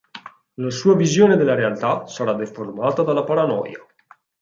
La 0.55 0.71
sua 0.71 0.95
visione 0.95 1.35
della 1.35 1.53
realtà 1.53 2.07
sarà 2.07 2.33
deformata 2.33 3.03
dalla 3.03 3.23
paranoia. 3.23 3.85